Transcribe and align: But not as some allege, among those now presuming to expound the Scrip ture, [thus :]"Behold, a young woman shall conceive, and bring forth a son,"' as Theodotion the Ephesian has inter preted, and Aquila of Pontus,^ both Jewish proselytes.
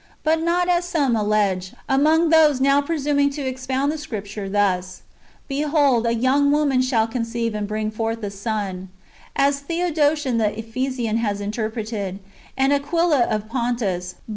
But 0.23 0.41
not 0.41 0.67
as 0.67 0.85
some 0.85 1.15
allege, 1.15 1.73
among 1.87 2.29
those 2.29 2.59
now 2.59 2.81
presuming 2.81 3.29
to 3.37 3.43
expound 3.43 3.91
the 3.91 3.99
Scrip 3.99 4.25
ture, 4.25 4.49
[thus 4.49 5.03
:]"Behold, 5.47 6.07
a 6.07 6.13
young 6.15 6.49
woman 6.51 6.81
shall 6.81 7.05
conceive, 7.07 7.53
and 7.53 7.67
bring 7.67 7.91
forth 7.91 8.23
a 8.23 8.31
son,"' 8.31 8.89
as 9.35 9.61
Theodotion 9.61 10.39
the 10.39 10.57
Ephesian 10.57 11.17
has 11.17 11.39
inter 11.39 11.69
preted, 11.69 12.17
and 12.57 12.73
Aquila 12.73 13.25
of 13.25 13.47
Pontus,^ 13.47 13.77
both 13.77 13.89
Jewish 13.89 14.15
proselytes. 14.15 14.23